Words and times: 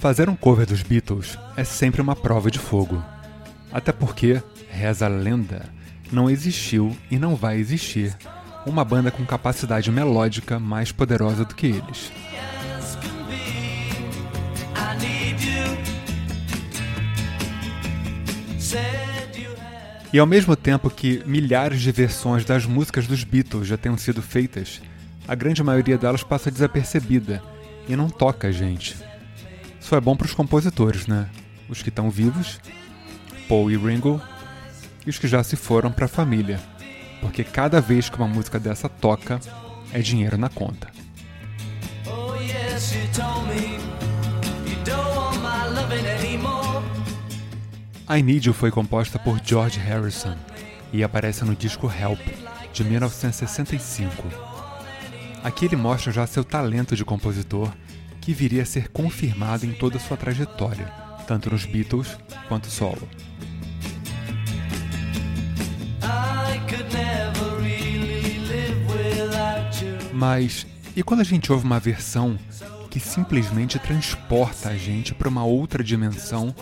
Fazer 0.00 0.28
um 0.28 0.34
cover 0.34 0.66
dos 0.66 0.82
Beatles 0.82 1.38
é 1.56 1.62
sempre 1.62 2.00
uma 2.00 2.16
prova 2.16 2.50
de 2.50 2.58
fogo. 2.58 3.00
Até 3.72 3.92
porque, 3.92 4.42
reza 4.68 5.06
a 5.06 5.08
lenda, 5.08 5.64
não 6.10 6.28
existiu 6.28 6.96
e 7.08 7.16
não 7.16 7.36
vai 7.36 7.58
existir 7.58 8.16
uma 8.66 8.84
banda 8.84 9.12
com 9.12 9.24
capacidade 9.24 9.92
melódica 9.92 10.58
mais 10.58 10.90
poderosa 10.90 11.44
do 11.44 11.54
que 11.54 11.68
eles. 11.68 12.10
E 20.12 20.18
ao 20.18 20.26
mesmo 20.26 20.56
tempo 20.56 20.90
que 20.90 21.22
milhares 21.26 21.80
de 21.80 21.92
versões 21.92 22.44
das 22.44 22.66
músicas 22.66 23.06
dos 23.06 23.22
Beatles 23.22 23.68
já 23.68 23.76
tenham 23.76 23.96
sido 23.96 24.20
feitas, 24.20 24.80
a 25.26 25.34
grande 25.34 25.62
maioria 25.62 25.96
delas 25.96 26.22
passa 26.22 26.50
desapercebida 26.50 27.42
e 27.88 27.96
não 27.96 28.08
toca 28.08 28.48
a 28.48 28.52
gente. 28.52 28.96
Isso 29.80 29.94
é 29.94 30.00
bom 30.00 30.16
para 30.16 30.26
os 30.26 30.34
compositores, 30.34 31.06
né? 31.06 31.28
Os 31.68 31.82
que 31.82 31.88
estão 31.88 32.10
vivos, 32.10 32.60
Paul 33.48 33.70
e 33.70 33.76
Ringo, 33.76 34.20
e 35.06 35.10
os 35.10 35.18
que 35.18 35.28
já 35.28 35.42
se 35.42 35.56
foram 35.56 35.92
para 35.92 36.06
a 36.06 36.08
família, 36.08 36.60
porque 37.20 37.44
cada 37.44 37.80
vez 37.80 38.08
que 38.08 38.16
uma 38.16 38.28
música 38.28 38.58
dessa 38.58 38.88
toca, 38.88 39.40
é 39.92 40.00
dinheiro 40.00 40.36
na 40.36 40.48
conta. 40.48 40.88
Oh, 42.06 42.34
yes, 42.36 42.94
I 48.06 48.22
Need 48.22 48.46
You 48.46 48.52
foi 48.52 48.70
composta 48.70 49.18
por 49.18 49.40
George 49.42 49.78
Harrison 49.78 50.36
e 50.92 51.02
aparece 51.02 51.44
no 51.44 51.56
disco 51.56 51.90
Help, 51.90 52.20
de 52.72 52.84
1965. 52.84 54.53
Aqui 55.44 55.66
ele 55.66 55.76
mostra 55.76 56.10
já 56.10 56.26
seu 56.26 56.42
talento 56.42 56.96
de 56.96 57.04
compositor 57.04 57.70
que 58.18 58.32
viria 58.32 58.62
a 58.62 58.66
ser 58.66 58.88
confirmado 58.88 59.66
em 59.66 59.72
toda 59.72 59.98
sua 59.98 60.16
trajetória, 60.16 60.86
tanto 61.26 61.50
nos 61.50 61.66
Beatles 61.66 62.16
quanto 62.48 62.68
solo. 62.68 63.06
Mas 70.14 70.66
e 70.96 71.02
quando 71.02 71.20
a 71.20 71.24
gente 71.24 71.52
ouve 71.52 71.66
uma 71.66 71.78
versão 71.78 72.38
que 72.88 72.98
simplesmente 72.98 73.78
transporta 73.78 74.70
a 74.70 74.76
gente 74.78 75.12
para 75.12 75.28
uma 75.28 75.44
outra 75.44 75.84
dimensão 75.84 76.54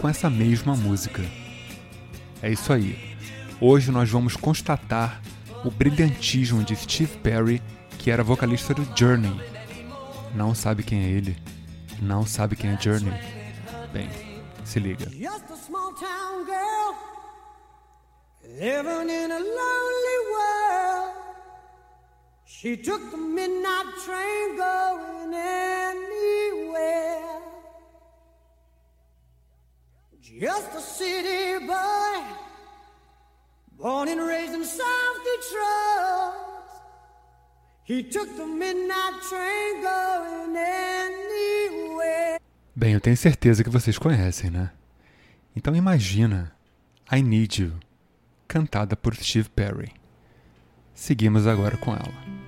com 0.00 0.08
essa 0.08 0.28
mesma 0.28 0.74
música? 0.74 1.22
É 2.42 2.50
isso 2.50 2.72
aí. 2.72 3.16
Hoje 3.60 3.92
nós 3.92 4.10
vamos 4.10 4.34
constatar 4.34 5.22
o 5.64 5.70
brilhantismo 5.70 6.64
de 6.64 6.74
Steve 6.74 7.16
Perry, 7.18 7.62
que 8.04 8.10
era 8.10 8.22
vocalista 8.22 8.74
do 8.74 8.84
Journey 8.94 9.34
não 10.34 10.54
sabe 10.54 10.82
quem 10.82 11.04
é 11.04 11.08
ele, 11.08 11.34
não 12.02 12.26
sabe 12.26 12.54
quem 12.54 12.70
é 12.70 12.78
Journey. 12.78 13.14
Bem, 13.94 14.10
se 14.62 14.78
liga. 14.78 15.06
Living 18.46 19.08
in 19.10 19.32
a 19.32 19.38
lonely 19.38 20.18
world. 20.32 21.14
She 22.44 22.76
took 22.76 23.10
the 23.10 23.16
midnight 23.16 23.86
train 24.04 24.56
going 24.56 25.34
anywhere. 25.34 26.60
Just 30.20 30.74
a 30.76 30.80
city 30.80 31.58
boy, 31.66 32.22
born 33.78 34.08
and 34.08 34.20
raised 34.20 34.52
in 34.52 34.62
South 34.62 35.24
Detroit. 35.24 36.43
Bem, 42.74 42.94
eu 42.94 43.00
tenho 43.00 43.16
certeza 43.16 43.62
que 43.62 43.68
vocês 43.68 43.98
conhecem, 43.98 44.50
né? 44.50 44.70
Então 45.54 45.76
imagina 45.76 46.56
I 47.12 47.22
Need 47.22 47.62
You, 47.62 47.72
cantada 48.48 48.96
por 48.96 49.14
Steve 49.14 49.50
Perry. 49.50 49.92
Seguimos 50.94 51.46
agora 51.46 51.76
com 51.76 51.92
ela. 51.92 52.43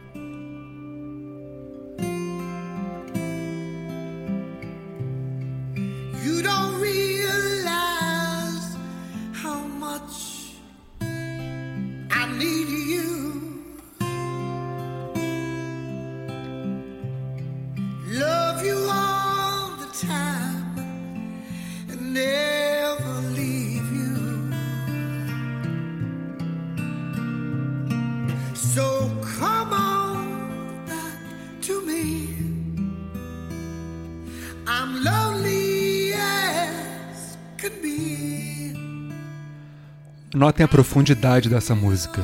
Notem 40.34 40.64
a 40.64 40.68
profundidade 40.68 41.48
dessa 41.48 41.74
música. 41.74 42.22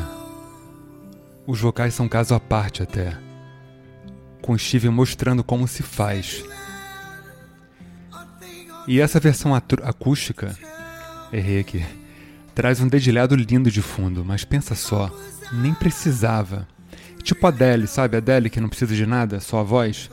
Os 1.47 1.59
vocais 1.59 1.95
são 1.95 2.07
caso 2.07 2.35
à 2.35 2.41
parte 2.41 2.83
até, 2.83 3.17
com 4.43 4.59
Steve 4.59 4.91
mostrando 4.91 5.43
como 5.43 5.67
se 5.67 5.83
faz. 5.83 6.45
E 8.87 9.01
essa 9.01 9.21
versão 9.21 9.55
acústica, 9.55 10.57
errei 11.33 11.61
aqui, 11.61 11.85
traz 12.55 12.81
um 12.81 12.89
dedilhado 12.89 13.37
lindo 13.37 13.71
de 13.71 13.81
fundo, 13.81 14.25
mas 14.25 14.45
pensa 14.45 14.75
só, 14.75 15.11
nem 15.53 15.73
precisava. 15.73 16.67
Tipo 17.23 17.47
a 17.47 17.51
Adele, 17.51 17.87
sabe? 17.87 18.17
A 18.17 18.19
Adele 18.19 18.51
que 18.51 18.61
não 18.61 18.69
precisa 18.69 18.95
de 18.95 19.07
nada, 19.07 19.39
só 19.39 19.61
a 19.61 19.63
voz. 19.63 20.11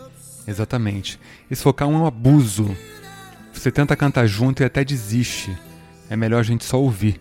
Exatamente. 0.48 1.20
Esse 1.50 1.64
vocal 1.64 1.92
é 1.92 1.96
um 1.96 2.06
abuso. 2.06 2.76
Você 3.52 3.72
tenta 3.72 3.96
cantar 3.96 4.28
junto 4.28 4.62
e 4.62 4.66
até 4.66 4.84
desiste. 4.84 5.58
É 6.10 6.16
melhor 6.16 6.40
a 6.40 6.44
gente 6.44 6.64
só 6.64 6.80
ouvir. 6.80 7.20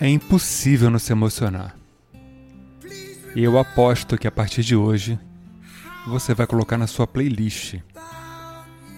É 0.00 0.08
impossível 0.08 0.88
não 0.88 1.00
se 1.00 1.10
emocionar. 1.10 1.74
E 3.34 3.42
eu 3.42 3.58
aposto 3.58 4.16
que 4.16 4.28
a 4.28 4.30
partir 4.30 4.62
de 4.62 4.76
hoje 4.76 5.18
você 6.06 6.32
vai 6.32 6.46
colocar 6.46 6.78
na 6.78 6.86
sua 6.86 7.08
playlist. 7.08 7.80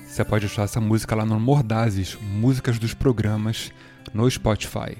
Você 0.08 0.24
pode 0.24 0.46
achar 0.46 0.64
essa 0.64 0.80
música 0.80 1.14
lá 1.14 1.24
no 1.24 1.38
Mordazes, 1.38 2.16
músicas 2.20 2.78
dos 2.78 2.94
programas, 2.94 3.70
no 4.12 4.28
Spotify. 4.28 4.96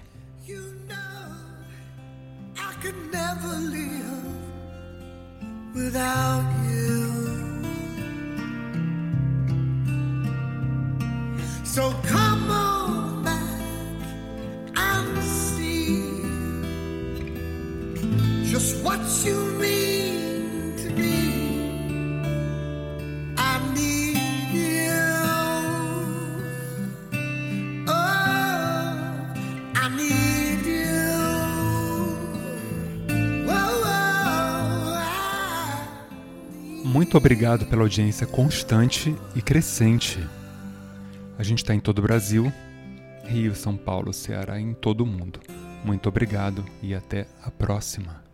So 11.65 11.93
come 12.09 12.51
on. 12.51 12.69
just 18.59 18.83
what 18.83 18.99
you 19.25 19.48
Muito 36.99 37.17
obrigado 37.17 37.65
pela 37.67 37.83
audiência 37.83 38.27
constante 38.27 39.15
e 39.37 39.41
crescente. 39.41 40.19
A 41.39 41.45
gente 41.45 41.59
está 41.59 41.73
em 41.73 41.79
todo 41.79 42.01
o 42.01 42.03
Brasil 42.03 42.53
Rio, 43.25 43.55
São 43.55 43.77
Paulo, 43.77 44.13
Ceará 44.13 44.59
em 44.59 44.75
todo 44.75 45.03
o 45.03 45.07
mundo. 45.07 45.39
Muito 45.85 46.09
obrigado 46.09 46.65
e 46.83 46.97
até 46.97 47.29
a 47.41 47.53
próxima. 47.53 48.28